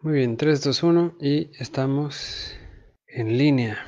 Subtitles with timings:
[0.00, 2.56] Muy bien, 3, 2, 1 y estamos
[3.08, 3.78] en línea.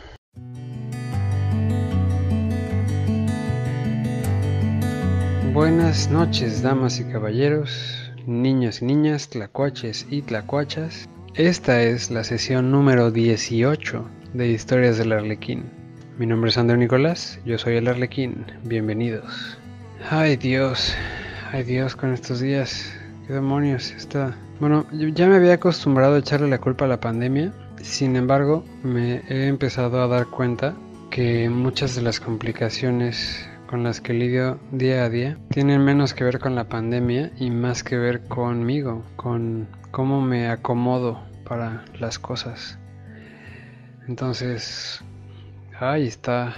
[5.52, 11.08] Buenas noches, damas y caballeros, niños y niñas, tlacuaches y tlacuachas.
[11.36, 14.04] Esta es la sesión número 18
[14.34, 15.70] de Historias del Arlequín.
[16.18, 19.58] Mi nombre es André Nicolás, yo soy el Arlequín, bienvenidos.
[20.10, 20.92] Ay Dios,
[21.52, 22.92] ay Dios con estos días,
[23.28, 27.52] qué demonios está bueno, ya me había acostumbrado a echarle la culpa a la pandemia,
[27.80, 30.74] sin embargo me he empezado a dar cuenta
[31.10, 36.24] que muchas de las complicaciones con las que lidio día a día tienen menos que
[36.24, 42.18] ver con la pandemia y más que ver conmigo, con cómo me acomodo para las
[42.18, 42.78] cosas.
[44.08, 45.02] Entonces,
[45.78, 46.54] ay, está,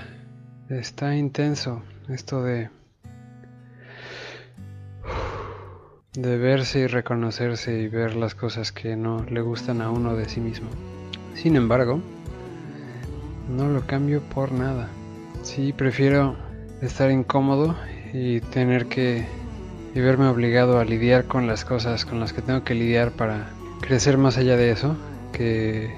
[0.68, 2.70] está intenso esto de
[6.14, 10.28] de verse y reconocerse y ver las cosas que no le gustan a uno de
[10.28, 10.68] sí mismo.
[11.34, 12.02] Sin embargo,
[13.48, 14.90] no lo cambio por nada.
[15.42, 16.36] Sí, prefiero
[16.82, 17.74] estar incómodo
[18.12, 19.26] y tener que
[19.94, 23.50] y verme obligado a lidiar con las cosas con las que tengo que lidiar para
[23.80, 24.96] crecer más allá de eso
[25.32, 25.94] que,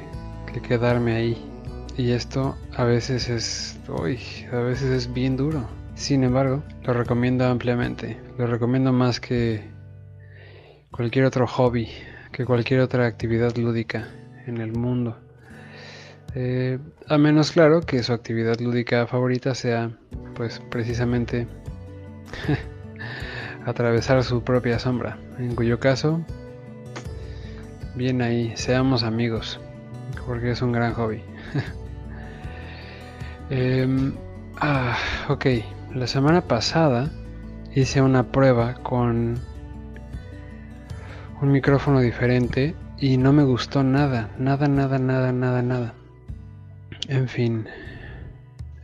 [0.52, 1.50] que quedarme ahí.
[1.96, 4.20] Y esto a veces es, uy,
[4.52, 5.64] a veces es bien duro.
[5.96, 8.20] Sin embargo, lo recomiendo ampliamente.
[8.38, 9.73] Lo recomiendo más que
[10.94, 11.88] cualquier otro hobby,
[12.30, 14.06] que cualquier otra actividad lúdica
[14.46, 15.16] en el mundo.
[16.36, 16.78] Eh,
[17.08, 19.90] a menos claro que su actividad lúdica favorita sea
[20.36, 21.48] pues precisamente
[23.66, 26.24] atravesar su propia sombra, en cuyo caso,
[27.96, 29.58] bien ahí, seamos amigos,
[30.26, 31.22] porque es un gran hobby.
[33.50, 34.14] Em,
[34.58, 34.96] ah,
[35.28, 35.46] ok,
[35.94, 37.10] la semana pasada
[37.74, 39.38] hice una prueba con
[41.44, 45.94] un micrófono diferente y no me gustó nada, nada, nada, nada, nada, nada.
[47.08, 47.66] En fin.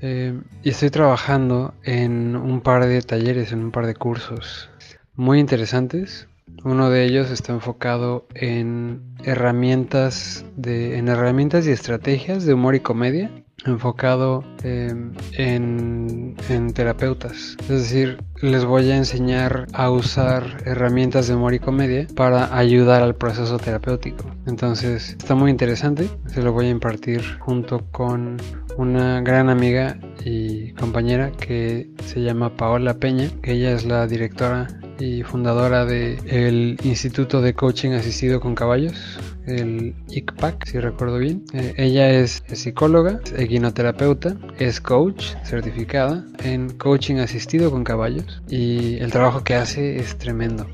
[0.02, 4.70] Eh, y estoy trabajando en un par de talleres, en un par de cursos
[5.16, 6.28] muy interesantes.
[6.62, 12.80] Uno de ellos está enfocado en herramientas de, en herramientas y estrategias de humor y
[12.80, 13.30] comedia
[13.66, 17.56] enfocado em, en, terapeutas.
[17.62, 23.02] Es decir, les voy a enseñar a usar herramientas de humor y comedia para ayudar
[23.02, 24.24] al proceso terapéutico.
[24.46, 26.08] Entonces, está muy interesante.
[26.26, 28.36] Se lo voy a impartir junto con
[28.76, 35.22] una gran amiga y compañera que se llama Paola Peña, ella es la directora y
[35.22, 41.44] fundadora del Instituto de Coaching Asistido con Caballos, el ICPAC, si recuerdo bien.
[41.52, 49.10] Eh, ella es psicóloga, equinoterapeuta, es coach certificada en coaching asistido con caballos y el
[49.10, 50.66] trabajo que hace es tremendo,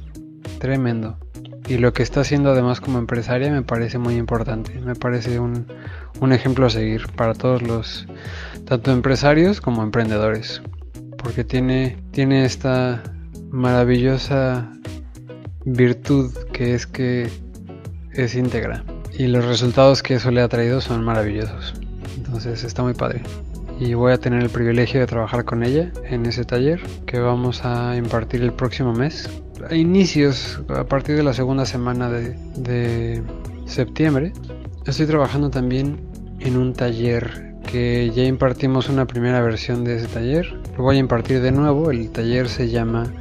[0.58, 1.18] tremendo.
[1.69, 5.66] Y lo que está haciendo además como empresaria me parece muy importante, me parece un,
[6.21, 8.06] un ejemplo a seguir para todos los,
[8.65, 10.62] tanto empresarios como emprendedores,
[11.19, 13.03] porque tiene, tiene esta
[13.50, 14.71] maravillosa
[15.65, 17.28] virtud que es que
[18.12, 18.84] es íntegra
[19.19, 21.75] y los resultados que eso le ha traído son maravillosos.
[22.16, 23.22] Entonces está muy padre.
[23.78, 27.65] Y voy a tener el privilegio de trabajar con ella en ese taller que vamos
[27.65, 29.28] a impartir el próximo mes.
[29.68, 33.22] A inicios, a partir de la segunda semana de, de
[33.66, 34.32] septiembre,
[34.84, 35.98] estoy trabajando también
[36.40, 40.46] en un taller que ya impartimos una primera versión de ese taller.
[40.76, 41.90] Lo voy a impartir de nuevo.
[41.90, 43.12] El taller se llama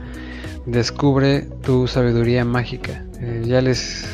[0.66, 3.04] Descubre tu sabiduría mágica.
[3.20, 4.08] Eh, ya les,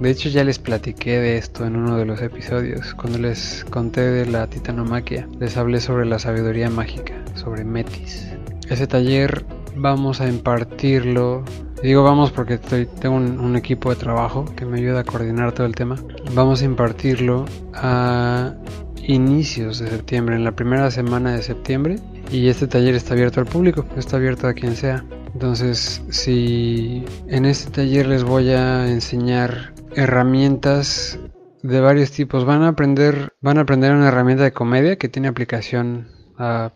[0.00, 4.02] de hecho ya les platiqué de esto en uno de los episodios, cuando les conté
[4.02, 5.28] de la titanomaquia.
[5.38, 8.28] Les hablé sobre la sabiduría mágica, sobre Metis.
[8.68, 9.44] Ese taller
[9.76, 11.44] vamos a impartirlo.
[11.82, 15.74] Digo vamos porque tengo un, equipo de trabajo que me ayuda a coordinar todo el
[15.74, 15.96] tema.
[16.34, 18.54] Vamos a impartirlo a
[18.96, 21.96] inicios de septiembre, en la primera semana de septiembre.
[22.32, 25.04] Y este taller está abierto al público, está abierto a quien sea.
[25.32, 31.18] Entonces, si en este taller les voy a enseñar herramientas
[31.62, 35.28] de varios tipos, van a aprender, van a aprender una herramienta de comedia que tiene
[35.28, 36.08] aplicación
[36.38, 36.72] a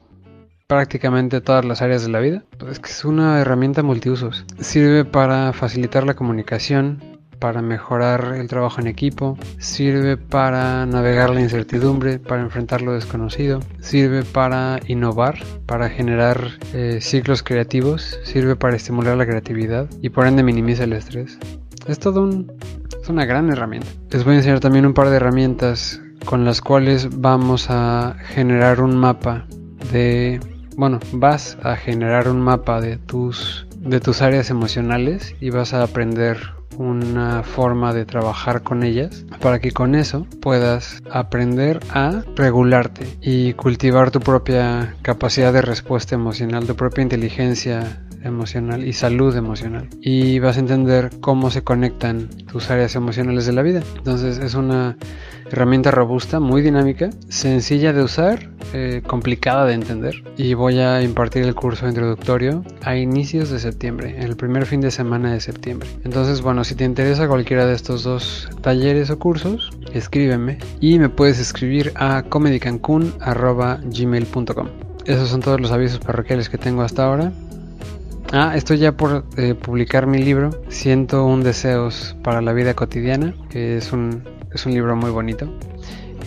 [0.66, 2.44] prácticamente todas las áreas de la vida.
[2.70, 4.44] Es que es una herramienta multiusos.
[4.60, 7.02] Sirve para facilitar la comunicación,
[7.42, 13.58] para mejorar el trabajo en equipo, sirve para navegar la incertidumbre, para enfrentar lo desconocido,
[13.80, 16.40] sirve para innovar, para generar
[16.72, 21.36] eh, ciclos creativos, sirve para estimular la creatividad y por ende minimiza el estrés.
[21.88, 22.52] Es todo un,
[23.02, 23.88] es una gran herramienta.
[24.10, 28.80] Les voy a enseñar también un par de herramientas con las cuales vamos a generar
[28.80, 29.48] un mapa
[29.92, 30.38] de
[30.76, 35.82] bueno, vas a generar un mapa de tus de tus áreas emocionales y vas a
[35.82, 36.38] aprender
[36.78, 43.52] una forma de trabajar con ellas para que con eso puedas aprender a regularte y
[43.54, 49.88] cultivar tu propia capacidad de respuesta emocional, tu propia inteligencia emocional y salud emocional.
[50.00, 53.82] Y vas a entender cómo se conectan tus áreas emocionales de la vida.
[53.96, 54.96] Entonces es una
[55.50, 60.24] herramienta robusta, muy dinámica, sencilla de usar, eh, complicada de entender.
[60.36, 64.90] Y voy a impartir el curso introductorio a inicios de septiembre, el primer fin de
[64.90, 65.88] semana de septiembre.
[66.04, 71.10] Entonces, bueno, si te interesa cualquiera de estos dos talleres o cursos, escríbeme y me
[71.10, 74.68] puedes escribir a comedycancun.gmail.com.
[75.04, 77.32] Esos son todos los avisos parroquiales que tengo hasta ahora.
[78.34, 83.76] Ah, estoy ya por eh, publicar mi libro, 101 deseos para la vida cotidiana, que
[83.76, 84.24] es un,
[84.54, 85.52] es un libro muy bonito.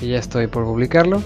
[0.04, 1.24] Y ya estoy por publicarlo.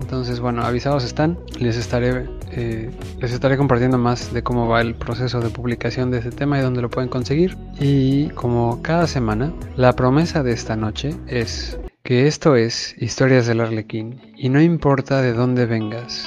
[0.00, 1.38] Entonces, bueno, avisados están.
[1.58, 2.90] Les estaré, eh,
[3.20, 6.62] les estaré compartiendo más de cómo va el proceso de publicación de este tema y
[6.62, 7.58] dónde lo pueden conseguir.
[7.78, 13.60] Y como cada semana, la promesa de esta noche es que esto es Historias del
[13.60, 14.18] Arlequín.
[14.34, 16.26] Y no importa de dónde vengas,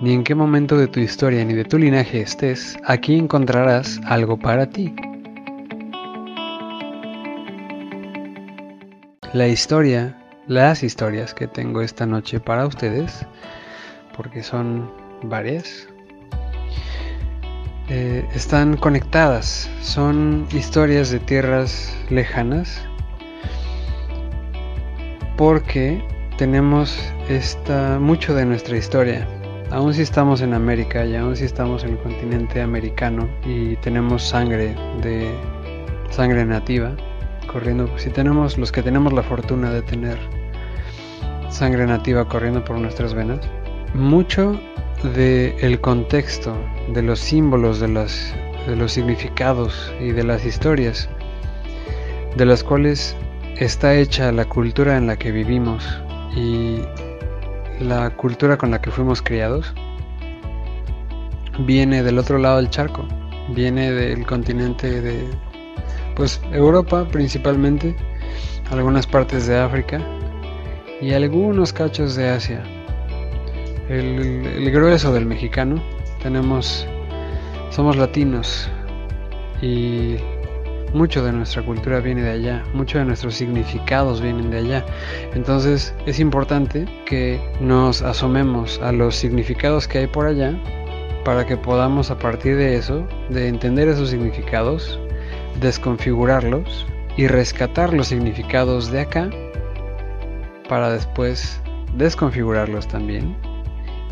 [0.00, 4.38] ni en qué momento de tu historia ni de tu linaje estés, aquí encontrarás algo
[4.38, 4.94] para ti.
[9.32, 10.16] La historia,
[10.46, 13.26] las historias que tengo esta noche para ustedes,
[14.16, 14.90] porque son
[15.22, 15.88] varias,
[17.88, 22.82] eh, están conectadas, son historias de tierras lejanas,
[25.36, 26.02] porque
[26.36, 26.96] tenemos
[27.28, 29.26] esta, mucho de nuestra historia
[29.70, 34.22] aún si estamos en América y aún si estamos en el continente americano y tenemos
[34.22, 35.30] sangre de
[36.10, 36.96] sangre nativa
[37.46, 40.18] corriendo, si tenemos los que tenemos la fortuna de tener
[41.50, 43.40] sangre nativa corriendo por nuestras venas,
[43.94, 44.60] mucho
[45.14, 46.56] del el contexto,
[46.92, 48.34] de los símbolos, de, las,
[48.66, 51.08] de los significados y de las historias,
[52.36, 53.16] de las cuales
[53.56, 55.86] está hecha la cultura en la que vivimos
[56.36, 56.80] y
[57.80, 59.72] la cultura con la que fuimos criados
[61.60, 63.06] viene del otro lado del charco,
[63.54, 65.24] viene del continente de
[66.14, 67.94] pues Europa principalmente,
[68.70, 70.00] algunas partes de África
[71.00, 72.62] y algunos cachos de Asia.
[73.88, 75.82] El, el grueso del mexicano
[76.22, 76.86] tenemos
[77.70, 78.68] somos latinos
[79.62, 80.16] y
[80.94, 84.86] mucho de nuestra cultura viene de allá, mucho de nuestros significados vienen de allá.
[85.34, 90.58] Entonces es importante que nos asomemos a los significados que hay por allá
[91.24, 94.98] para que podamos a partir de eso, de entender esos significados,
[95.60, 96.86] desconfigurarlos
[97.16, 99.30] y rescatar los significados de acá
[100.68, 101.60] para después
[101.96, 103.36] desconfigurarlos también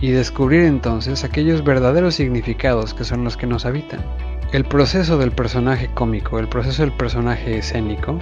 [0.01, 4.01] y descubrir entonces aquellos verdaderos significados que son los que nos habitan.
[4.53, 8.17] El proceso del personaje cómico, el proceso del personaje escénico,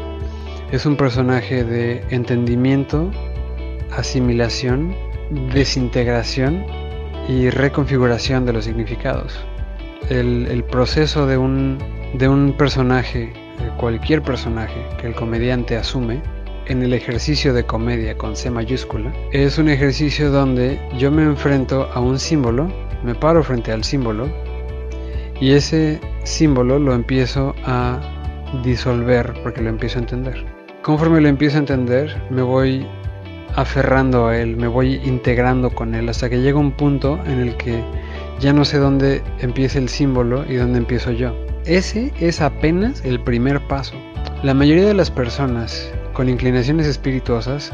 [0.72, 3.10] es un personaje de entendimiento,
[3.94, 4.96] asimilación,
[5.52, 6.64] desintegración
[7.28, 9.38] y reconfiguración de los significados.
[10.08, 11.78] El, proceso de un,
[12.14, 13.34] de un personaje,
[13.76, 16.22] cualquier personaje que el comediante asume,
[16.66, 21.90] en el ejercicio de comedia con C mayúscula, es un ejercicio donde yo me enfrento
[21.92, 22.72] a un símbolo,
[23.04, 24.30] me paro frente al símbolo,
[25.44, 28.00] y ese símbolo lo empiezo a
[28.64, 30.42] disolver porque lo empiezo a entender.
[30.80, 32.86] Conforme lo empiezo a entender, me voy
[33.54, 37.58] aferrando a él, me voy integrando con él hasta que llega un punto en el
[37.58, 37.84] que
[38.40, 41.36] ya no sé dónde empieza el símbolo y dónde empiezo yo.
[41.66, 43.96] Ese es apenas el primer paso.
[44.42, 47.70] La mayoría de las personas con inclinaciones espirituosas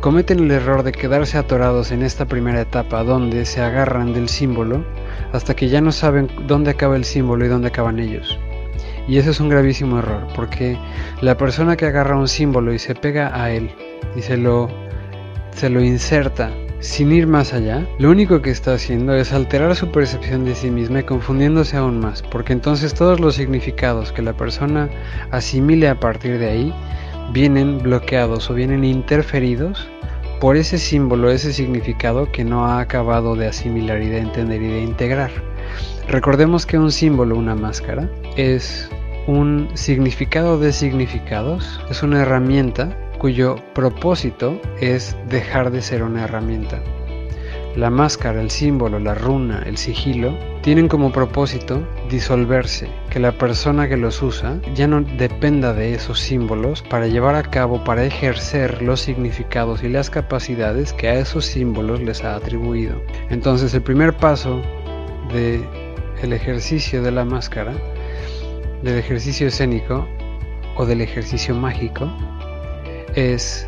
[0.00, 4.84] cometen el error de quedarse atorados en esta primera etapa donde se agarran del símbolo
[5.32, 8.38] hasta que ya no saben dónde acaba el símbolo y dónde acaban ellos.
[9.06, 10.78] Y ese es un gravísimo error, porque
[11.20, 13.70] la persona que agarra un símbolo y se pega a él
[14.16, 14.68] y se lo,
[15.52, 16.50] se lo inserta
[16.84, 20.70] sin ir más allá, lo único que está haciendo es alterar su percepción de sí
[20.70, 24.90] misma y confundiéndose aún más, porque entonces todos los significados que la persona
[25.30, 26.74] asimile a partir de ahí
[27.32, 29.88] vienen bloqueados o vienen interferidos
[30.40, 34.68] por ese símbolo, ese significado que no ha acabado de asimilar y de entender y
[34.68, 35.30] de integrar.
[36.08, 38.90] Recordemos que un símbolo, una máscara, es
[39.26, 46.82] un significado de significados, es una herramienta cuyo propósito es dejar de ser una herramienta.
[47.76, 53.88] La máscara, el símbolo, la runa, el sigilo, tienen como propósito disolverse, que la persona
[53.88, 58.80] que los usa ya no dependa de esos símbolos para llevar a cabo, para ejercer
[58.80, 63.02] los significados y las capacidades que a esos símbolos les ha atribuido.
[63.28, 64.62] Entonces el primer paso
[65.32, 65.60] de
[66.22, 67.72] el ejercicio de la máscara,
[68.82, 70.06] del ejercicio escénico,
[70.76, 72.10] o del ejercicio mágico
[73.14, 73.66] es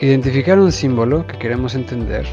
[0.00, 2.26] identificar un símbolo que queremos entender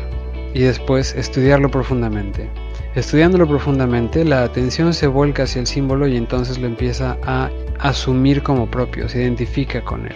[0.53, 2.49] y después estudiarlo profundamente.
[2.95, 8.43] Estudiándolo profundamente, la atención se vuelca hacia el símbolo y entonces lo empieza a asumir
[8.43, 10.15] como propio, se identifica con él.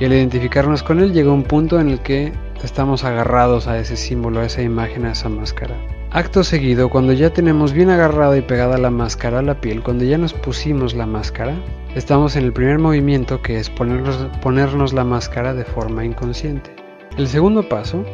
[0.00, 2.32] Y al identificarnos con él llega un punto en el que
[2.64, 5.76] estamos agarrados a ese símbolo, a esa imagen, a esa máscara.
[6.10, 10.04] Acto seguido, cuando ya tenemos bien agarrada y pegada la máscara a la piel, cuando
[10.04, 11.54] ya nos pusimos la máscara,
[11.94, 16.74] estamos en el primer movimiento que es ponernos, ponernos la máscara de forma inconsciente.
[17.18, 18.04] El segundo paso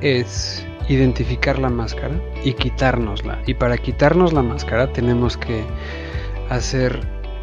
[0.00, 2.14] es identificar la máscara
[2.44, 3.40] y quitárnosla.
[3.46, 5.64] Y para quitarnos la máscara tenemos que
[6.50, 7.00] hacer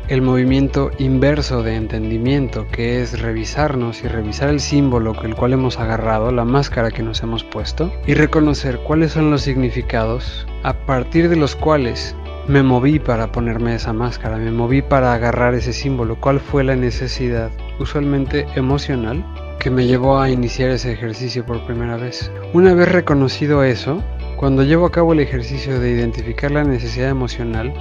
[0.07, 5.53] el movimiento inverso de entendimiento, que es revisarnos y revisar el símbolo con el cual
[5.53, 10.73] hemos agarrado, la máscara que nos hemos puesto, y reconocer cuáles son los significados a
[10.73, 12.15] partir de los cuales
[12.47, 16.75] me moví para ponerme esa máscara, me moví para agarrar ese símbolo, cuál fue la
[16.75, 19.23] necesidad, usualmente emocional,
[19.61, 22.31] que me llevó a iniciar ese ejercicio por primera vez.
[22.51, 24.01] Una vez reconocido eso,
[24.35, 27.71] cuando llevo a cabo el ejercicio de identificar la necesidad emocional,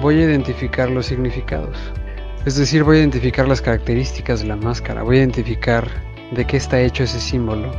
[0.00, 1.76] voy a identificar los significados.
[2.46, 5.86] Es decir, voy a identificar las características de la máscara, voy a identificar
[6.30, 7.70] de qué está hecho ese símbolo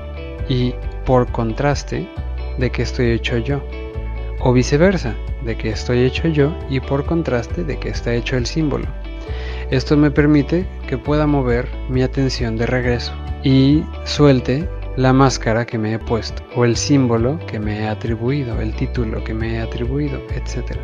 [0.48, 2.08] y, por contraste,
[2.60, 3.60] de qué estoy hecho yo.
[4.40, 8.46] O viceversa, de qué estoy hecho yo y por contraste de qué está hecho el
[8.46, 8.86] símbolo.
[9.70, 13.12] Esto me permite que pueda mover mi atención de regreso
[13.44, 18.62] y suelte la máscara que me he puesto o el símbolo que me he atribuido,
[18.62, 20.78] el título que me he atribuido, etc.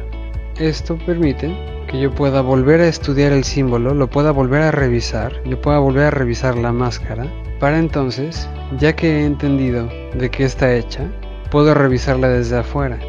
[0.59, 1.55] Esto permite
[1.87, 5.79] que yo pueda volver a estudiar el símbolo, lo pueda volver a revisar, yo pueda
[5.79, 7.25] volver a revisar la máscara,
[7.61, 11.07] para entonces, ya que he entendido de qué está hecha,
[11.49, 12.99] puedo revisarla desde afuera.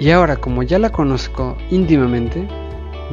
[0.00, 2.48] Y ahora, como ya la conozco íntimamente,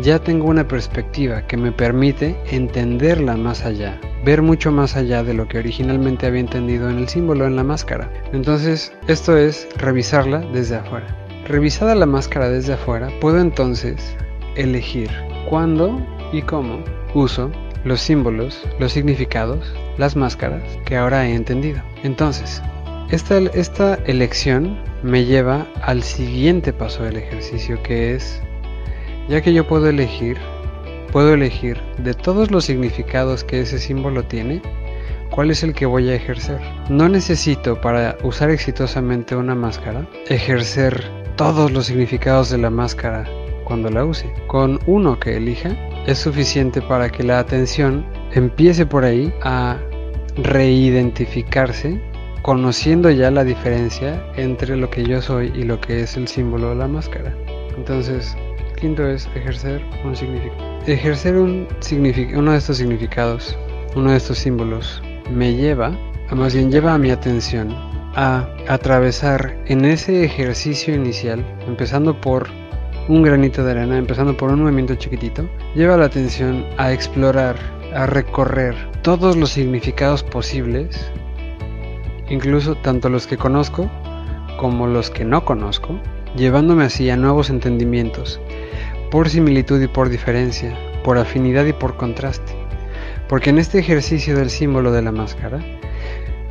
[0.02, 5.34] ya tengo una perspectiva que me permite entenderla más allá, ver mucho más allá de
[5.34, 8.12] lo que originalmente había entendido en el símbolo en la máscara.
[8.34, 11.08] Entonces, esto es revisarla desde afuera.
[11.48, 14.16] Revisada la máscara desde afuera, puedo entonces
[14.56, 15.10] elegir
[15.50, 17.52] cuándo y cómo uso
[17.84, 21.82] los símbolos, los significados, las máscaras que ahora he entendido.
[22.04, 22.62] Entonces,
[23.10, 28.42] esta, esta elección me lleva al siguiente paso del ejercicio que es
[29.28, 30.38] ya que yo puedo elegir,
[31.12, 34.62] puedo elegir de todos los significados que ese símbolo tiene,
[35.32, 36.60] cuál es el que voy a ejercer.
[36.90, 41.04] No necesito para usar exitosamente una máscara ejercer
[41.36, 43.26] todos los significados de la máscara
[43.64, 44.32] cuando la use.
[44.48, 45.76] Con uno que elija
[46.08, 49.78] es suficiente para que la atención empiece por ahí a
[50.38, 52.00] reidentificarse
[52.48, 56.70] conociendo ya la diferencia entre lo que yo soy y lo que es el símbolo
[56.70, 57.36] de la máscara.
[57.76, 58.38] Entonces,
[58.80, 60.62] Quinto es ejercer un significado.
[60.86, 61.68] Ejercer un
[62.36, 63.58] uno de estos significados,
[63.96, 65.98] uno de estos símbolos, me lleva,
[66.32, 67.74] más bien lleva a mi atención
[68.16, 72.50] a atravesar en ese ejercicio inicial, empezando por
[73.08, 77.56] un granito de arena, empezando por un movimiento chiquitito, lleva la atención a explorar,
[77.96, 81.10] a recorrer todos los significados posibles,
[82.30, 83.90] incluso tanto los que conozco
[84.60, 86.00] como los que no conozco,
[86.36, 88.40] llevándome así a nuevos entendimientos,
[89.12, 92.54] por similitud y por diferencia, por afinidad y por contraste.
[93.30, 95.60] Porque en este ejercicio del símbolo de la máscara,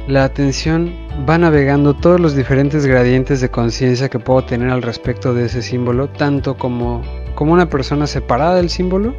[0.09, 0.95] la atención
[1.29, 5.63] va navegando todos los diferentes gradientes de conciencia que puedo tener al respecto de ese
[5.63, 7.03] símbolo, tanto como,
[7.35, 9.15] como una persona separada del símbolo,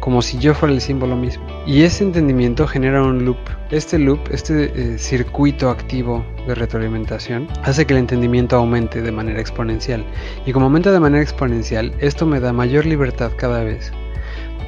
[0.00, 1.44] como si yo fuera el símbolo mismo.
[1.66, 3.38] Y ese entendimiento genera un loop.
[3.70, 9.40] Este loop, este eh, circuito activo de retroalimentación, hace que el entendimiento aumente de manera
[9.40, 10.04] exponencial.
[10.46, 13.92] Y como aumenta de manera exponencial, esto me da mayor libertad cada vez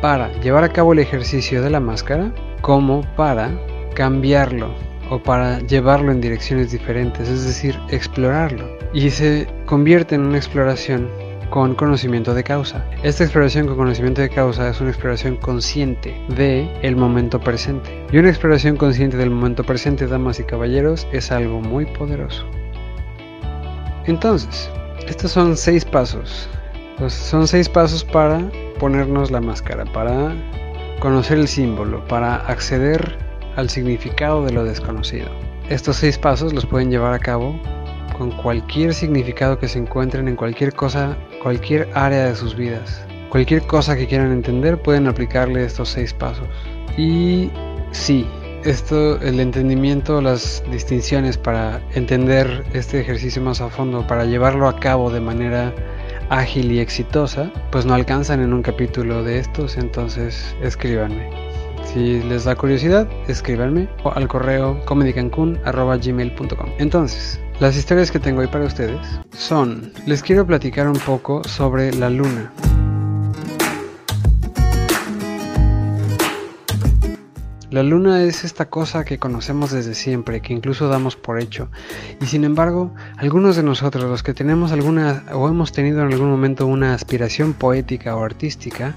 [0.01, 3.51] para llevar a cabo el ejercicio de la máscara, como para
[3.95, 4.73] cambiarlo
[5.11, 8.69] o para llevarlo en direcciones diferentes, es decir, explorarlo.
[8.93, 11.09] Y se convierte en una exploración
[11.51, 12.85] con conocimiento de causa.
[13.03, 18.05] Esta exploración con conocimiento de causa es una exploración consciente de el momento presente.
[18.13, 22.47] Y una exploración consciente del momento presente, damas y caballeros, es algo muy poderoso.
[24.07, 24.71] Entonces,
[25.07, 26.49] estos son seis pasos.
[27.09, 30.35] son seis pasos para ponernos la máscara, para
[31.01, 33.17] conocer el símbolo, para acceder
[33.57, 35.29] al significado de lo desconocido.
[35.69, 37.61] Estos seis pasos los pueden llevar a cabo
[38.19, 43.01] con cualquier significado que se encuentren en cualquier cosa, cualquier área de sus vidas.
[43.31, 46.47] Cualquier cosa que quieran entender pueden aplicarle estos seis pasos.
[46.97, 47.51] Y
[47.93, 48.27] sí,
[48.65, 54.81] esto, el entendimiento, las distinciones para entender este ejercicio más a fondo, para llevarlo a
[54.81, 55.73] cabo de manera
[56.29, 61.31] ágil y exitosa, pues no alcanzan en un capítulo de estos, entonces escríbanme.
[61.85, 68.65] Si les da curiosidad, escríbanme al correo comedycancun.gmail.com Entonces, las historias que tengo hoy para
[68.65, 69.01] ustedes
[69.37, 72.53] son, les quiero platicar un poco sobre la luna.
[77.71, 81.69] La luna es esta cosa que conocemos desde siempre, que incluso damos por hecho.
[82.21, 86.31] Y sin embargo, algunos de nosotros, los que tenemos alguna o hemos tenido en algún
[86.31, 88.95] momento una aspiración poética o artística,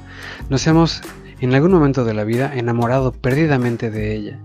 [0.49, 1.01] nos hemos
[1.41, 4.39] en algún momento de la vida enamorado perdidamente de ella.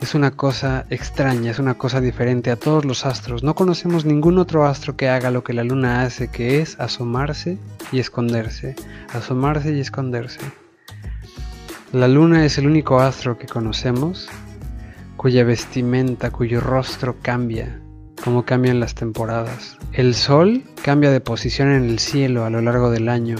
[0.00, 3.44] Es una cosa extraña, es una cosa diferente a todos los astros.
[3.44, 7.56] No conocemos ningún otro astro que haga lo que la luna hace, que es asomarse
[7.92, 8.74] y esconderse,
[9.14, 10.40] asomarse y esconderse.
[11.92, 14.28] La luna es el único astro que conocemos
[15.16, 17.80] cuya vestimenta, cuyo rostro cambia,
[18.24, 19.78] como cambian las temporadas.
[19.92, 23.36] El sol cambia de posición en el cielo a lo largo del año,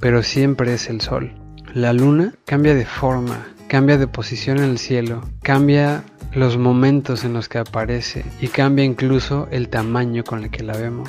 [0.00, 1.41] pero siempre es el sol.
[1.74, 7.32] La luna cambia de forma, cambia de posición en el cielo, cambia los momentos en
[7.32, 11.08] los que aparece y cambia incluso el tamaño con el que la vemos.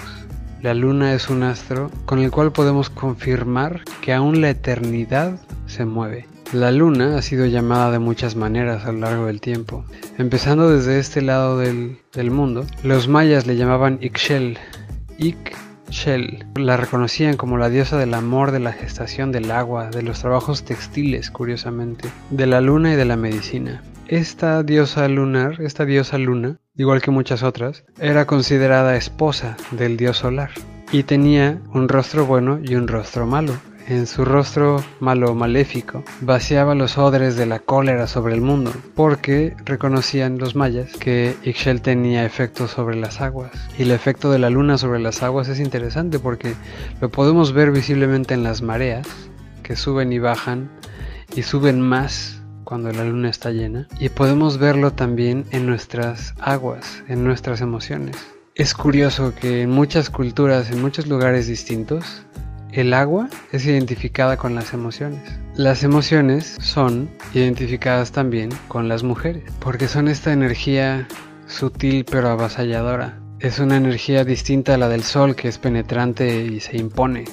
[0.62, 5.84] La luna es un astro con el cual podemos confirmar que aún la eternidad se
[5.84, 6.28] mueve.
[6.54, 9.84] La luna ha sido llamada de muchas maneras a lo largo del tiempo.
[10.18, 11.98] Empezando desde este lado del,
[12.32, 14.58] mundo, los mayas le llamaban Ixchel.
[15.94, 16.48] Ixchel.
[16.56, 20.64] La reconocían como la diosa del amor, de la gestación del agua, de los trabajos
[20.64, 23.84] textiles, curiosamente, de la luna y de la medicina.
[24.08, 30.18] Esta diosa lunar, esta diosa luna, igual que muchas otras, era considerada esposa del dios
[30.18, 30.50] solar
[30.92, 33.54] y tenía un rostro bueno y un rostro malo
[33.88, 39.56] en su rostro malo maléfico, vaciaba los odres de la cólera sobre el mundo, porque
[39.66, 43.52] reconocían los mayas que Ixchel tenía efecto sobre las aguas.
[43.78, 46.54] Y el efecto de la luna sobre las aguas es interesante porque
[47.02, 49.08] lo podemos ver visiblemente en las mareas,
[49.64, 50.70] que suben y bajan,
[51.36, 57.04] y suben más cuando la luna está llena, y podemos verlo también en nuestras aguas,
[57.08, 58.16] en nuestras emociones.
[58.56, 62.24] Es curioso que en muchas culturas, en muchos lugares distintos,
[62.74, 65.22] el agua es identificada con las emociones.
[65.56, 71.08] Las emociones son identificadas también con las mujeres, porque son esta energía
[71.46, 73.20] sutil pero avasalladora.
[73.40, 77.26] Es una energía distinta a la del sol que es penetrante y se impone.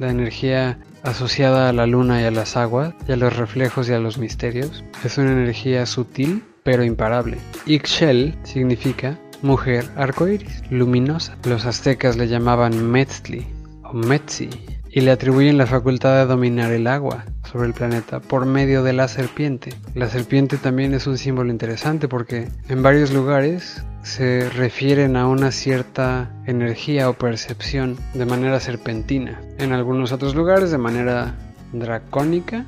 [0.00, 3.92] La energía asociada a la luna y a las aguas, y a los reflejos y
[3.92, 7.38] a los misterios, es una energía sutil pero imparable.
[7.64, 11.36] Ixchel significa mujer arcoíris, luminosa.
[11.44, 13.46] Los aztecas le llamaban Metzli
[13.84, 14.50] o Metzi
[14.92, 18.92] y le atribuyen la facultad de dominar el agua sobre el planeta por medio de
[18.92, 19.72] la serpiente.
[19.94, 25.52] La serpiente también es un símbolo interesante porque en varios lugares se refieren a una
[25.52, 29.40] cierta energía o percepción de manera serpentina.
[29.58, 31.36] En algunos otros lugares de manera
[31.72, 32.64] dracónica,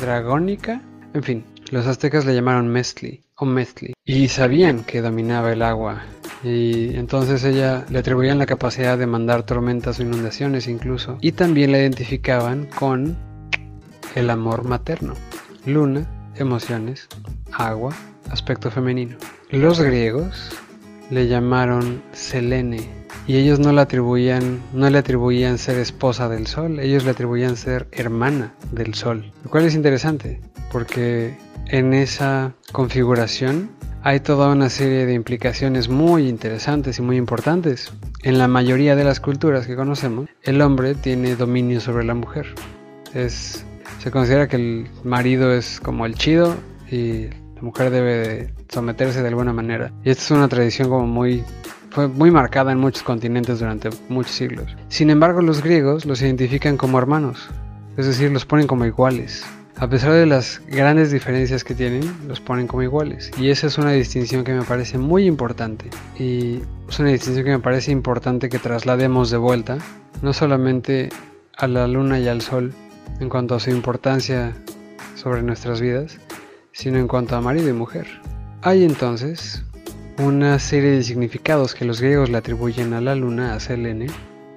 [0.00, 0.82] dragónica,
[1.14, 3.27] en fin, los aztecas le llamaron Mestli
[4.04, 6.02] y sabían que dominaba el agua
[6.42, 11.18] y entonces ella le atribuían la capacidad de mandar tormentas o inundaciones incluso.
[11.20, 13.16] Y también la identificaban con
[14.14, 15.14] el amor materno.
[15.66, 17.08] Luna, emociones,
[17.52, 17.94] agua,
[18.30, 19.16] aspecto femenino.
[19.50, 20.50] Los griegos
[21.10, 22.88] le llamaron Selene
[23.26, 27.56] y ellos no le atribuían no le atribuían ser esposa del sol, ellos le atribuían
[27.56, 31.36] ser hermana del sol, lo cual es interesante porque
[31.68, 33.70] en esa configuración
[34.02, 37.92] hay toda una serie de implicaciones muy interesantes y muy importantes.
[38.22, 42.46] En la mayoría de las culturas que conocemos, el hombre tiene dominio sobre la mujer.
[43.14, 43.64] Es,
[43.98, 46.56] se considera que el marido es como el chido
[46.90, 47.26] y
[47.56, 49.92] la mujer debe someterse de alguna manera.
[50.04, 51.44] Y esta es una tradición como muy
[51.90, 54.76] fue muy marcada en muchos continentes durante muchos siglos.
[54.88, 57.48] Sin embargo, los griegos los identifican como hermanos,
[57.96, 59.44] es decir, los ponen como iguales.
[59.80, 63.30] A pesar de las grandes diferencias que tienen, los ponen como iguales.
[63.38, 65.88] Y esa es una distinción que me parece muy importante.
[66.18, 69.78] Y es una distinción que me parece importante que traslademos de vuelta,
[70.20, 71.10] no solamente
[71.56, 72.72] a la luna y al sol
[73.20, 74.52] en cuanto a su importancia
[75.14, 76.18] sobre nuestras vidas,
[76.72, 78.08] sino en cuanto a marido y mujer.
[78.62, 79.62] Hay entonces
[80.18, 84.08] una serie de significados que los griegos le atribuyen a la luna, a Selene,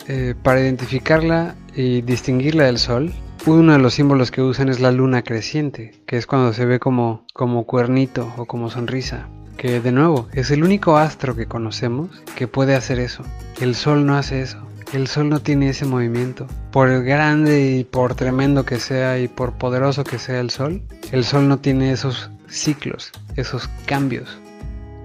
[0.07, 3.13] eh, para identificarla y distinguirla del sol
[3.45, 6.79] uno de los símbolos que usan es la luna creciente, que es cuando se ve
[6.79, 9.27] como, como cuernito o como sonrisa.
[9.57, 13.23] Que de nuevo, es el único astro que conocemos que puede hacer eso.
[13.59, 14.67] El sol no hace eso.
[14.93, 16.47] El sol no tiene ese movimiento.
[16.71, 21.23] Por grande y por tremendo que sea y por poderoso que sea el sol, el
[21.23, 24.37] sol no tiene esos ciclos, esos cambios,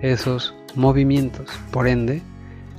[0.01, 1.49] esos movimientos.
[1.71, 2.23] Por ende,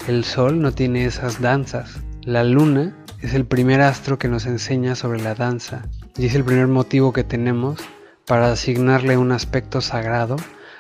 [0.07, 1.99] el sol no tiene esas danzas.
[2.23, 5.83] La luna es el primer astro que nos enseña sobre la danza
[6.17, 7.79] y es el primer motivo que tenemos
[8.25, 10.35] para asignarle un aspecto sagrado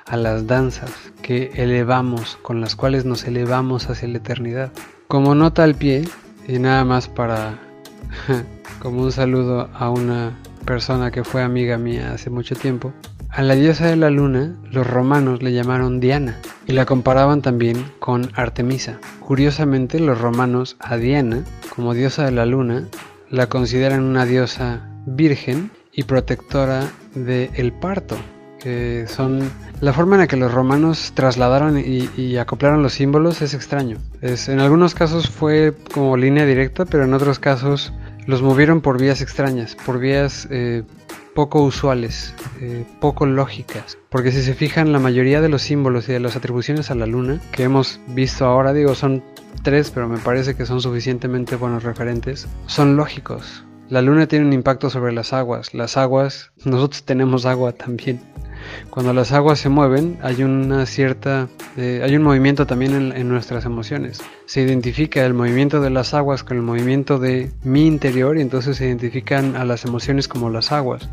[0.05, 4.71] a las danzas que elevamos, con las cuales nos elevamos hacia la eternidad.
[5.07, 6.07] Como nota al pie,
[6.47, 7.59] y nada más para
[8.79, 12.93] como un saludo a una persona que fue amiga mía hace mucho tiempo,
[13.37, 17.85] a la diosa de la luna los romanos le llamaron Diana y la comparaban también
[17.99, 18.97] con Artemisa.
[19.19, 21.43] Curiosamente los romanos a Diana,
[21.75, 22.87] como diosa de la luna,
[23.29, 28.17] la consideran una diosa virgen y protectora del parto,
[28.59, 29.47] que son
[29.81, 33.99] la forma en la que los romanos trasladaron y, acoplaron los símbolos es extraño.
[34.19, 37.93] Es, en algunos casos fue como línea directa, pero en otros casos
[38.27, 40.83] los movieron por vías extrañas, por vías eh,
[41.33, 43.97] poco usuales, eh, poco lógicas.
[44.09, 47.05] Porque si se fijan, la mayoría de los símbolos y de las atribuciones a la
[47.05, 49.23] luna que hemos visto ahora, digo, son
[49.63, 53.63] tres, pero me parece que son suficientemente buenos referentes, son lógicos.
[53.89, 55.73] La luna tiene un impacto sobre las aguas.
[55.73, 58.19] Las aguas, nosotros tenemos agua también.
[58.89, 63.29] Cuando las aguas se mueven, hay una cierta, eh, hay un movimiento también en, en,
[63.29, 64.21] nuestras emociones.
[64.45, 68.77] Se identifica el movimiento de las aguas con el movimiento de mi interior y entonces
[68.77, 71.09] se identifican a las emociones como las aguas.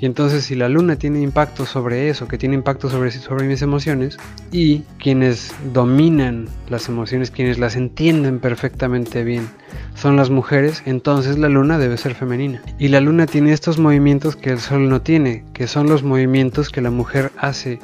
[0.00, 3.60] Y entonces si la luna tiene impacto sobre eso, que tiene impacto sobre, sobre mis
[3.60, 4.16] emociones,
[4.50, 9.46] y quienes dominan las emociones, quienes las entienden perfectamente bien,
[9.94, 12.62] son las mujeres, entonces la luna debe ser femenina.
[12.78, 16.70] Y la luna tiene estos movimientos que el sol no tiene, que son los movimientos
[16.70, 17.78] que la mujer hace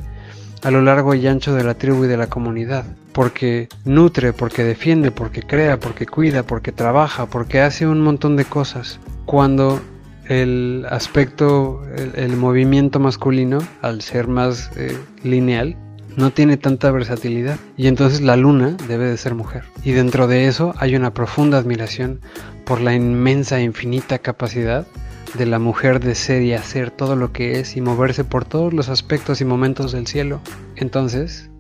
[0.63, 4.65] a lo largo y ancho de la tribu y de la comunidad, porque nutre, porque
[4.65, 8.99] defiende, porque crea, porque cuida, porque trabaja, porque hace un montón de cosas.
[9.27, 9.81] Cuando
[10.29, 11.83] el aspecto,
[12.15, 15.77] el, movimiento masculino, al ser más eh, lineal,
[16.17, 19.65] no tiene tanta versatilidad y entonces la luna debe de ser mujer.
[19.85, 22.21] Y dentro de eso hay una profunda admiración
[22.65, 24.87] por la inmensa infinita capacidad
[25.35, 28.73] de la mujer de ser y hacer todo lo que es y moverse por todos
[28.73, 30.41] los aspectos y momentos del cielo.
[30.77, 31.51] Entonces,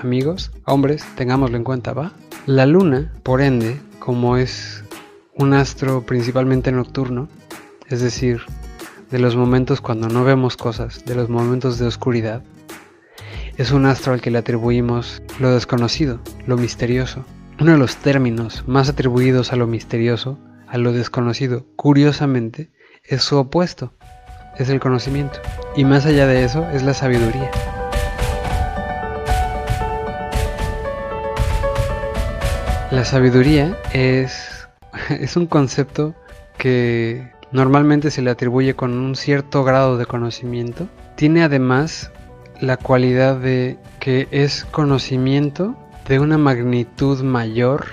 [0.00, 2.12] amigos, hombres, tengámoslo en cuenta, ¿va?
[2.46, 4.84] La luna, por ende, como es
[5.34, 7.28] un astro principalmente nocturno,
[7.92, 8.40] es decir,
[9.10, 12.42] de los momentos cuando no vemos cosas, de los momentos de oscuridad.
[13.58, 17.26] Es un astro al que le atribuimos lo desconocido, lo misterioso.
[17.60, 22.70] Uno de los términos más atribuidos a lo misterioso, a lo desconocido, curiosamente,
[23.04, 23.92] es su opuesto,
[24.56, 25.38] es el conocimiento.
[25.76, 27.50] Y más allá de eso, es la sabiduría.
[32.90, 34.66] La sabiduría es,
[35.10, 36.14] es un concepto
[36.56, 42.10] que normalmente se le atribuye con un cierto grado de conocimiento, tiene además
[42.60, 45.76] la cualidad de que es conocimiento
[46.08, 47.86] de una magnitud mayor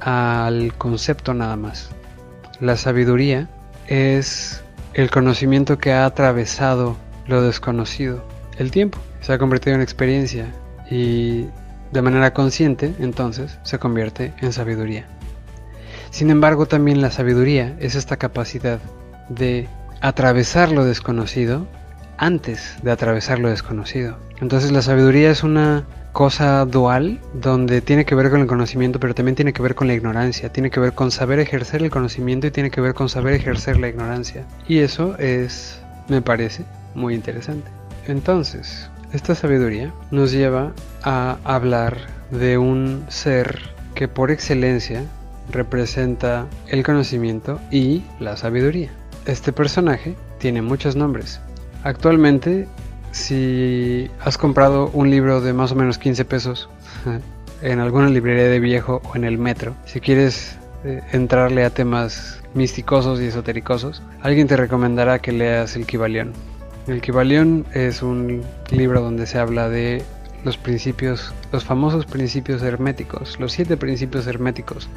[0.00, 1.90] al concepto nada más.
[2.60, 3.48] La sabiduría
[3.86, 4.62] es
[4.94, 8.26] el conocimiento que ha atravesado lo desconocido,
[8.58, 8.98] el tiempo.
[9.20, 10.52] Se ha convertido en experiencia
[10.90, 11.46] y
[11.92, 15.06] de manera consciente entonces se convierte en sabiduría.
[16.16, 18.80] Sin embargo, también la sabiduría es esta capacidad
[19.28, 19.68] de
[20.00, 21.66] atravesar lo desconocido
[22.16, 24.16] antes de atravesar lo desconocido.
[24.40, 29.14] Entonces la sabiduría es una cosa dual donde tiene que ver con el conocimiento, pero
[29.14, 32.46] también tiene que ver con la ignorancia, tiene que ver con saber ejercer el conocimiento
[32.46, 34.46] y tiene que ver con saber ejercer la ignorancia.
[34.66, 37.70] Y eso es, me parece, muy interesante.
[38.06, 41.98] Entonces, esta sabiduría nos lleva a hablar
[42.30, 43.60] de un ser
[43.94, 45.02] que por excelencia
[45.50, 48.90] representa el conocimiento y la sabiduría.
[49.26, 51.40] Este personaje tiene muchos nombres.
[51.82, 52.68] Actualmente,
[53.12, 56.68] si has comprado un libro de más o menos 15 pesos
[57.62, 62.42] en alguna librería de viejo o en el metro, si quieres eh, entrarle a temas
[62.54, 66.32] místicosos y esotéricosos, alguien te recomendará que leas el Kibalión.
[66.86, 70.02] El Kibalión es un libro donde se habla de
[70.44, 74.88] los principios, los famosos principios herméticos, los siete principios herméticos,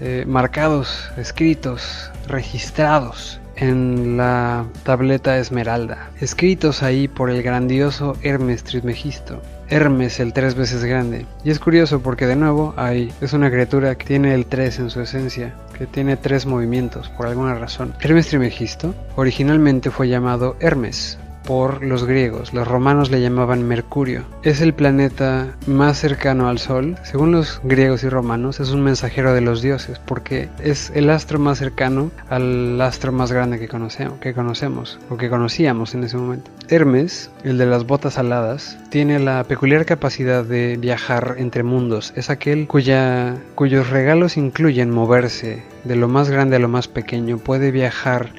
[0.00, 9.42] eh, marcados, escritos, registrados en la tableta esmeralda, escritos ahí por el grandioso Hermes Trismegisto.
[9.70, 11.26] Hermes el tres veces grande.
[11.44, 14.90] Y es curioso porque de nuevo hay, es una criatura que tiene el 3 en
[14.90, 17.92] su esencia, que tiene tres movimientos por alguna razón.
[18.00, 22.52] Hermes Trismegisto originalmente fue llamado Hermes, por los griegos.
[22.52, 24.22] Los romanos le llamaban Mercurio.
[24.42, 26.96] Es el planeta más cercano al Sol.
[27.04, 31.38] Según los griegos y romanos, es un mensajero de los dioses porque es el astro
[31.38, 36.18] más cercano al astro más grande que conocemos, que conocemos o que conocíamos en ese
[36.18, 36.50] momento.
[36.68, 42.12] Hermes, el de las botas aladas, tiene la peculiar capacidad de viajar entre mundos.
[42.14, 47.38] Es aquel cuyos regalos incluyen moverse de lo más grande a lo más pequeño.
[47.38, 48.34] Puede viajar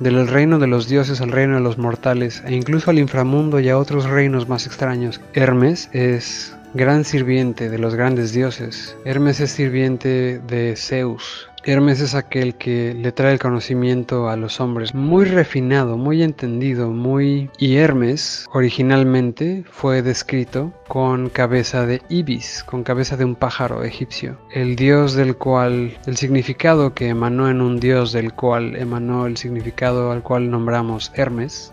[0.00, 3.68] del reino de los dioses al reino de los mortales e incluso al inframundo y
[3.68, 5.20] a otros reinos más extraños.
[5.34, 8.96] Hermes es gran sirviente de los grandes dioses.
[9.04, 14.60] Hermes es sirviente de Zeus, Hermes es aquel que le trae el conocimiento a los
[14.60, 17.50] hombres, muy refinado, muy entendido, muy...
[17.56, 24.38] Y Hermes originalmente fue descrito con cabeza de ibis, con cabeza de un pájaro egipcio,
[24.52, 29.38] el dios del cual, el significado que emanó en un dios del cual emanó el
[29.38, 31.72] significado al cual nombramos Hermes,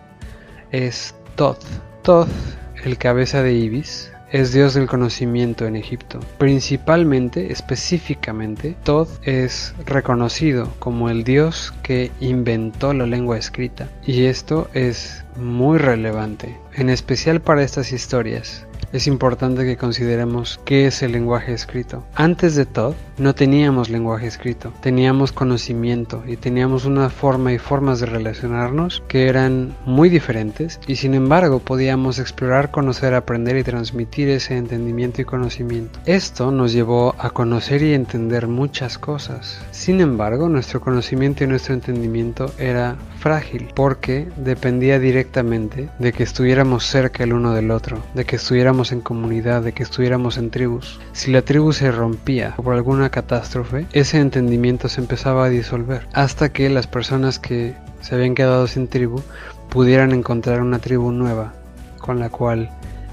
[0.71, 1.65] es Thoth.
[2.03, 2.29] Thoth,
[2.85, 6.19] el cabeza de ibis, es dios del conocimiento en Egipto.
[6.37, 13.89] Principalmente, específicamente, Thoth es reconocido como el dios que inventó la lengua escrita.
[14.05, 20.87] Y esto es muy relevante, en especial para estas historias, es importante que consideremos qué
[20.87, 22.03] es el lenguaje escrito.
[22.15, 27.99] Antes de todo, no teníamos lenguaje escrito, teníamos conocimiento y teníamos una forma y formas
[27.99, 34.29] de relacionarnos que eran muy diferentes y sin embargo podíamos explorar, conocer, aprender y transmitir
[34.29, 35.99] ese entendimiento y conocimiento.
[36.05, 39.61] Esto nos llevó a conocer y entender muchas cosas.
[39.71, 46.85] Sin embargo, nuestro conocimiento y nuestro entendimiento era frágil porque dependía directamente de que estuviéramos
[46.85, 50.99] cerca el uno del otro, de que estuviéramos en comunidad, de que estuviéramos en tribus.
[51.11, 56.49] Si la tribu se rompía por alguna catástrofe, ese entendimiento se empezaba a disolver hasta
[56.49, 59.21] que las personas que se habían quedado sin tribu
[59.69, 61.53] pudieran encontrar una tribu nueva
[61.99, 62.71] con la cual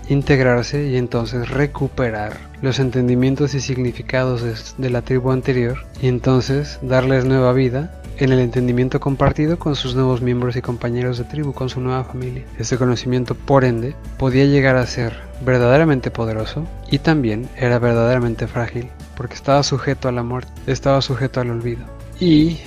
[0.09, 4.43] integrarse y entonces recuperar los entendimientos y significados
[4.79, 9.95] de, la tribu anterior y entonces darles nueva vida en el entendimiento compartido con sus
[9.95, 12.45] nuevos miembros y compañeros de tribu, con su nueva familia.
[12.59, 18.89] Este conocimiento, por ende, podía llegar a ser verdaderamente poderoso y también era verdaderamente frágil,
[19.17, 21.85] porque estaba sujeto a la muerte, estaba sujeto al olvido.
[22.21, 22.59] Y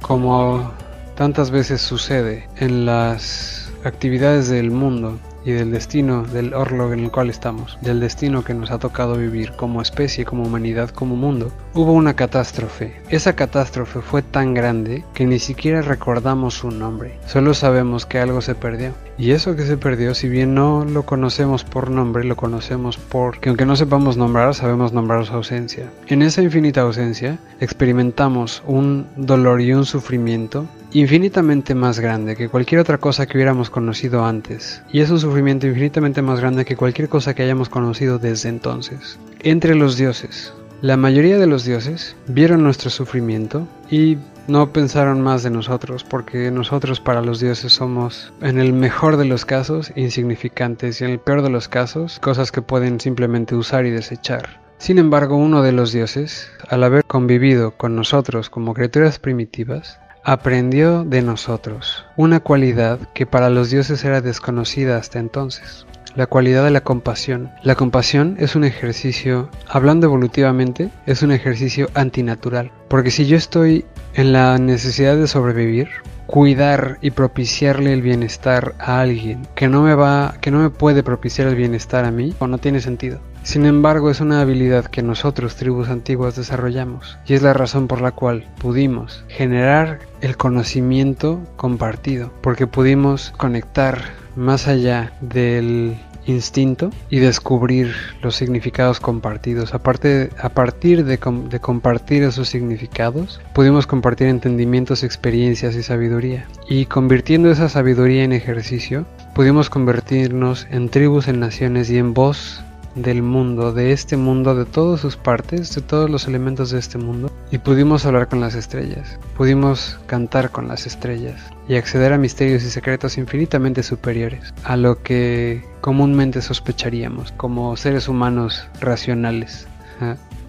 [0.00, 0.72] como
[1.16, 7.10] tantas veces sucede en las actividades del mundo, y del destino del orlog en el
[7.10, 11.52] cual estamos, del destino que nos ha tocado vivir como especie, como humanidad, como mundo,
[11.74, 13.00] hubo una catástrofe.
[13.08, 18.40] Esa catástrofe fue tan grande que ni siquiera recordamos su nombre, solo sabemos que algo
[18.40, 18.92] se perdió.
[19.18, 23.48] Y eso que se perdió, si bien no lo conocemos por nombre, lo conocemos porque
[23.48, 25.90] aunque no sepamos nombrar, sabemos nombrar su ausencia.
[26.08, 32.80] En esa infinita ausencia experimentamos un dolor y un sufrimiento infinitamente más grande que cualquier
[32.80, 37.08] otra cosa que hubiéramos conocido antes, y es un sufrimiento infinitamente más grande que cualquier
[37.08, 39.18] cosa que hayamos conocido desde entonces.
[39.40, 40.52] Entre los dioses,
[40.82, 46.50] la mayoría de los dioses vieron nuestro sufrimiento y no pensaron más de nosotros, porque
[46.50, 51.20] nosotros para los dioses somos, en el mejor de los casos, insignificantes y en el
[51.20, 54.60] peor de los casos, cosas que pueden simplemente usar y desechar.
[54.78, 61.04] Sin embargo, uno de los dioses, al haber convivido con nosotros como criaturas primitivas, aprendió
[61.04, 66.70] de nosotros, una cualidad que para los dioses era desconocida hasta entonces, la cualidad de
[66.70, 67.50] la compasión.
[67.62, 73.84] La compasión es un ejercicio, hablando evolutivamente, es un ejercicio antinatural, porque si yo estoy
[74.14, 75.88] en la necesidad de sobrevivir,
[76.26, 81.02] cuidar y propiciarle el bienestar a alguien que no me va, que no me puede
[81.02, 83.20] propiciar el bienestar a mí, o no tiene sentido.
[83.42, 88.00] Sin embargo, es una habilidad que nosotros, tribus antiguas, desarrollamos y es la razón por
[88.00, 94.00] la cual pudimos generar el conocimiento compartido, porque pudimos conectar
[94.36, 99.74] más allá del instinto y descubrir los significados compartidos.
[99.74, 101.18] Aparte, a partir de,
[101.50, 106.46] de, compartir esos significados, pudimos compartir entendimientos, experiencias y sabiduría.
[106.68, 112.62] Y convirtiendo esa sabiduría en ejercicio, pudimos convertirnos en tribus, en naciones y en voz
[112.94, 116.98] del mundo, de este mundo, de todas sus partes, de todos los elementos de este
[116.98, 122.18] mundo, y pudimos hablar con las estrellas, pudimos cantar con las estrellas y acceder a
[122.18, 129.66] misterios y secretos infinitamente superiores a lo que comúnmente sospecharíamos como seres humanos racionales.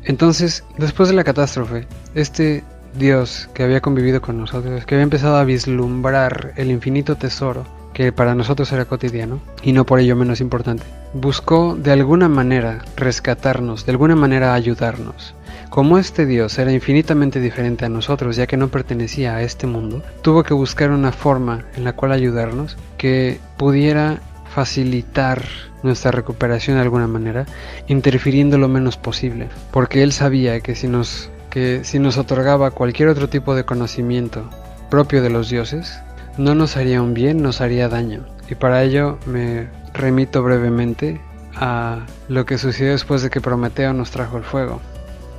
[0.03, 2.63] Entonces, después de la catástrofe, este
[2.97, 8.11] Dios que había convivido con nosotros, que había empezado a vislumbrar el infinito tesoro que
[8.11, 13.85] para nosotros era cotidiano y no por ello menos importante, buscó de alguna manera rescatarnos,
[13.85, 15.35] de alguna manera ayudarnos.
[15.69, 20.03] Como este Dios era infinitamente diferente a nosotros, ya que no pertenecía a este mundo,
[20.21, 24.21] tuvo que buscar una forma en la cual ayudarnos que pudiera
[24.53, 25.41] facilitar
[25.81, 27.45] nuestra recuperación de alguna manera,
[27.87, 33.09] interfiriendo lo menos posible, porque él sabía que si nos que si nos otorgaba cualquier
[33.09, 34.49] otro tipo de conocimiento
[34.89, 35.99] propio de los dioses,
[36.37, 38.25] no nos haría un bien, nos haría daño.
[38.49, 41.21] Y para ello me remito brevemente
[41.55, 44.81] a lo que sucedió después de que Prometeo nos trajo el fuego.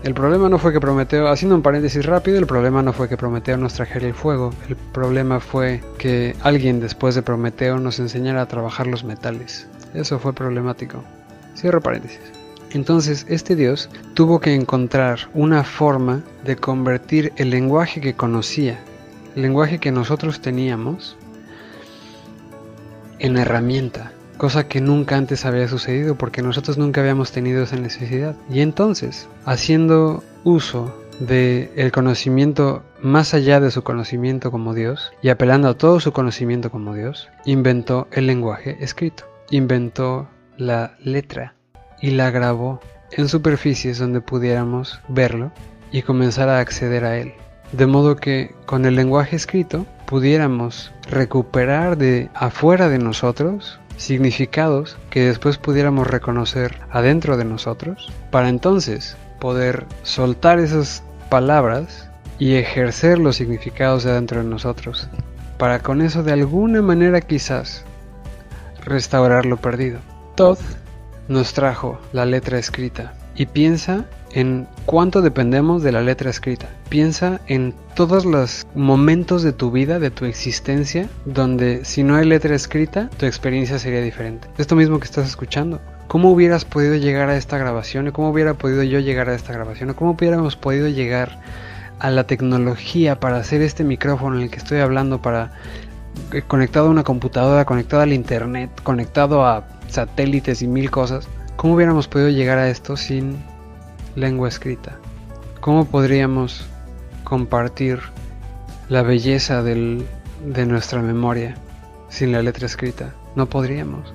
[0.05, 3.17] El problema no fue que Prometeo, haciendo un paréntesis rápido, el problema no fue que
[3.17, 8.43] Prometeo nos trajera el fuego, el problema fue que alguien después de Prometeo nos enseñara
[8.43, 9.67] a trabajar los metales.
[9.95, 11.03] Eso fue problemático.
[11.57, 12.21] Cierro paréntesis.
[12.73, 18.79] Entonces este Dios tuvo que encontrar una forma de convertir el lenguaje que conocía,
[19.35, 21.17] lenguaje que nosotros teníamos,
[23.19, 28.37] en herramienta, cosa que nunca antes había sucedido porque nosotros nunca habíamos tenido esa necesidad.
[28.51, 35.29] Y entonces, haciendo uso del el conocimiento más allá de su conocimiento como Dios y
[35.29, 41.55] apelando a todo su conocimiento como Dios, inventó el lenguaje escrito, inventó la letra
[42.01, 42.81] y la grabó
[43.13, 45.53] en superficies donde pudiéramos verlo
[45.93, 47.35] y comenzar a acceder a él.
[47.73, 55.27] De modo que con el lenguaje escrito pudiéramos recuperar de afuera de nosotros significados que
[55.27, 63.37] después pudiéramos reconocer adentro de nosotros, para entonces poder soltar esas palabras y ejercer los
[63.37, 65.09] significados de adentro de nosotros,
[65.59, 67.85] para con eso de alguna manera quizás
[68.85, 70.01] restaurar lo perdido.
[70.35, 70.59] Todd
[71.29, 76.69] nos trajo la letra escrita y piensa en cuánto dependemos de la letra escrita.
[76.89, 82.27] Piensa en todos los momentos de tu vida, de tu existencia, donde si no hay
[82.27, 84.49] letra escrita, tu experiencia sería diferente.
[84.59, 85.81] Esto mismo que estás escuchando.
[86.09, 88.11] ¿Cómo hubieras podido llegar a esta grabación?
[88.11, 89.95] ¿Cómo hubiera podido yo llegar a esta grabación?
[89.95, 91.41] ¿Cómo hubiéramos podido llegar
[92.01, 95.53] a la tecnología para hacer este micrófono en el que estoy hablando, para
[96.33, 101.29] eh, conectado a una computadora, conectado al internet, conectado a satélites y mil cosas?
[101.65, 103.39] ¿Cómo hubiéramos podido llegar a esto sin
[104.17, 104.99] lengua escrita.
[105.61, 106.67] ¿Cómo podríamos
[107.25, 108.01] compartir
[108.91, 110.05] la belleza de
[110.67, 111.55] nuestra memoria
[112.11, 113.15] sin la letra escrita?
[113.35, 114.13] No podríamos.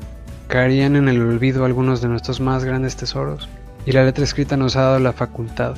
[0.47, 3.49] Caerían en el olvido algunos de nuestros más grandes tesoros.
[3.83, 5.75] Y la letra escrita nos ha dado la facultad.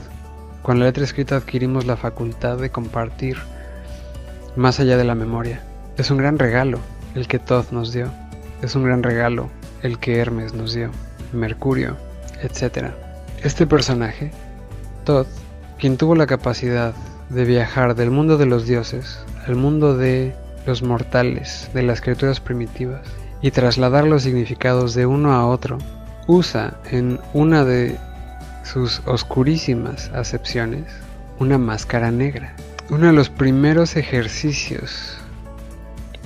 [0.63, 3.37] Con la letra escrita adquirimos la facultad de compartir
[4.57, 5.63] más allá de la memoria.
[5.95, 6.79] Es un gran regalo
[7.15, 8.11] el que Thoth nos dio.
[8.61, 9.47] Es un gran regalo
[9.83, 10.91] el que Hermes nos dio.
[11.33, 11.97] Mercurio,
[12.41, 12.91] etc.
[13.43, 14.31] Este personaje,
[15.05, 15.27] Todd,
[15.79, 16.93] quien tuvo la capacidad
[17.29, 22.39] de viajar del mundo de los dioses al mundo de los mortales, de las criaturas
[22.39, 23.01] primitivas,
[23.41, 25.77] y trasladar los significados de uno a otro,
[26.27, 27.97] usa en una de
[28.63, 30.85] sus oscurísimas acepciones
[31.39, 32.53] una máscara negra.
[32.89, 35.17] Uno de los primeros ejercicios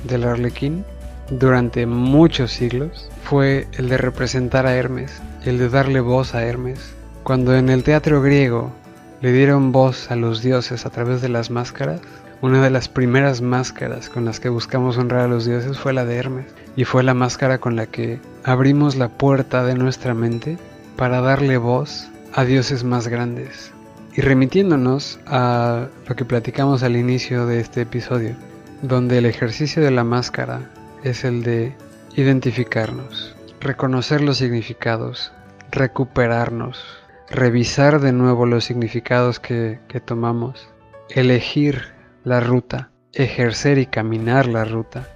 [0.04, 0.84] del arlequín
[1.30, 6.94] durante muchos siglos fue el de representar a Hermes, el de darle voz a Hermes,
[7.24, 8.72] cuando en el teatro griego
[9.20, 12.02] le dieron voz a los dioses a través de las máscaras,
[12.42, 16.06] una de las primeras máscaras con las que buscamos honrar a los dioses fue la
[16.06, 20.60] de Hermes, y fue la máscara con la que abrimos la puerta de nuestra mente
[20.96, 23.72] para darle voz a dioses más grandes.
[24.16, 28.36] Y remitiéndonos a lo que platicamos al inicio de este episodio,
[28.84, 30.70] donde el ejercicio de la máscara
[31.04, 31.74] es el de
[32.18, 35.34] identificarnos, reconocer los significados,
[35.70, 36.82] recuperarnos,
[37.30, 40.70] revisar de nuevo los significados que, tomamos,
[41.10, 45.10] elegir la ruta, ejercer y caminar la ruta,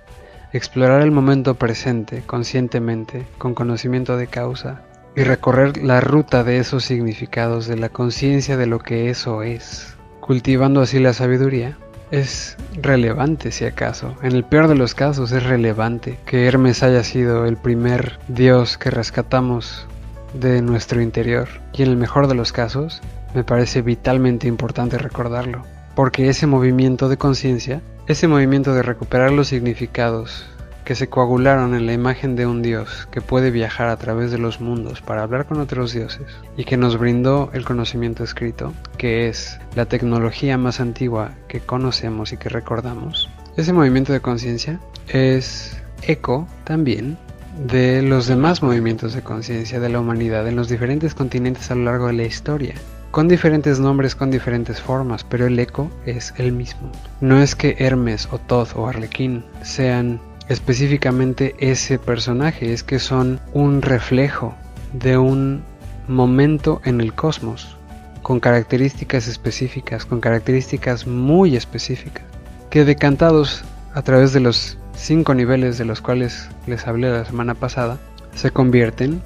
[0.52, 4.84] explorar el momento presente conscientemente, con conocimiento de causa,
[5.16, 9.96] y recorrer la ruta de esos significados, de la conciencia de lo que eso es,
[10.20, 11.78] cultivando así la sabiduría,
[12.12, 14.15] es relevante si acaso.
[14.22, 18.78] En el peor de los casos es relevante que Hermes haya sido el primer dios
[18.78, 19.88] que rescatamos
[20.34, 21.48] de nuestro interior.
[21.74, 23.02] Y en el mejor de los casos,
[23.34, 25.63] me parece vitalmente importante recordarlo,
[25.95, 30.45] porque ese movimiento de conciencia, ese movimiento de recuperar los significados
[30.89, 34.39] que se coagularon en la imagen de un Dios que puede viajar a través de
[34.39, 36.25] los mundos para hablar con otros dioses
[36.58, 42.34] y que nos brindó el conocimiento escrito, que es la tecnología más antigua que conocemos
[42.34, 47.19] y que recordamos, ese movimiento de conciencia es eco también
[47.67, 51.84] de los demás movimientos de conciencia de la humanidad en los diferentes continentes a lo
[51.84, 52.73] largo de la historia,
[53.12, 56.91] con diferentes nombres, con diferentes formas, pero el eco es el mismo.
[57.21, 60.19] No es que Hermes o Thoth o Arlequín sean
[60.50, 64.56] específicamente ese personaje, es que son un reflejo
[64.93, 65.63] de un
[66.08, 67.77] momento en el cosmos,
[68.23, 72.25] con características específicas, con características muy específicas,
[72.69, 77.54] que decantados a través de los cinco niveles de los cuales les hablé la semana
[77.56, 77.97] pasada
[78.35, 79.21] se convierten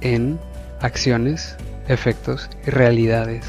[0.00, 0.38] en
[0.80, 1.56] acciones,
[1.88, 3.44] efectos y realidades.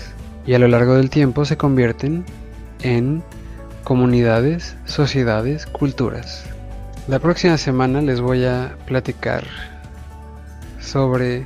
[0.45, 2.25] Y a lo largo del tiempo se convierten
[2.81, 3.23] en
[3.83, 6.45] comunidades, sociedades, culturas.
[7.07, 9.43] La próxima semana les voy a platicar
[10.79, 11.45] sobre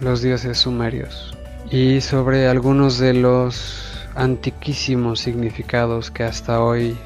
[0.00, 1.36] los dioses sumerios.
[1.70, 6.96] y sobre algunos de los antiquísimos significados que hasta hoy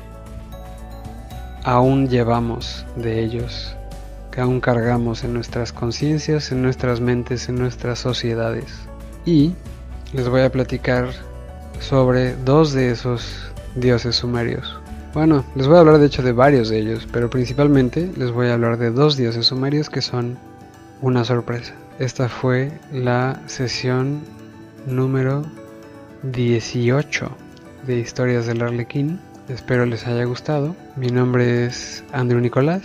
[1.65, 3.77] aún llevamos de ellos,
[4.31, 8.75] que aún cargamos en nuestras conciencias, en nuestras mentes, en nuestras sociedades.
[9.25, 9.55] Y
[10.13, 11.09] les voy a platicar
[11.81, 14.78] sobre dos de esos dioses sumerios.
[15.15, 18.49] Bueno, les voy a hablar de hecho de varios de ellos, pero principalmente les voy
[18.49, 20.39] a hablar de dos dioses sumerios que son
[21.01, 21.73] una sorpresa.
[21.99, 24.21] Esta fue la sesión
[24.87, 25.43] número
[26.25, 27.31] 18
[27.87, 29.19] de Historias del Arlequín.
[29.49, 30.77] Espero les haya gustado.
[30.97, 32.83] Mi nombre es Andrew Nicolás.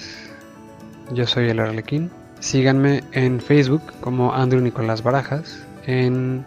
[1.14, 2.10] Yo soy el Arlequín.
[2.40, 6.46] Síganme en Facebook como Andrew Nicolás Barajas, en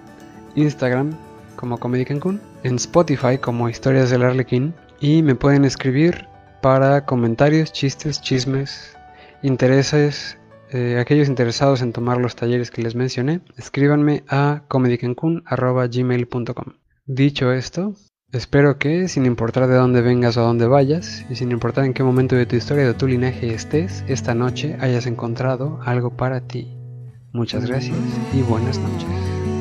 [0.55, 1.11] Instagram
[1.55, 6.27] como Comedy Cancún, en Spotify como Historias del Arlequín y me pueden escribir
[6.63, 8.97] para comentarios, chistes, chismes,
[9.43, 10.39] intereses,
[10.71, 16.75] eh, aquellos interesados en tomar los talleres que les mencioné, escríbanme a comedycancun.gmail.com.
[17.07, 17.95] Dicho esto,
[18.33, 21.95] espero que, sin importar de dónde vengas o a dónde vayas, y sin importar en
[21.95, 26.17] qué momento de tu historia o de tu linaje estés, esta noche hayas encontrado algo
[26.17, 26.73] para ti.
[27.33, 27.97] Muchas gracias
[28.35, 29.56] y buenas noches.